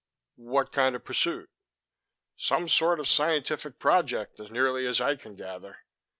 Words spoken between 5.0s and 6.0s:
can gather.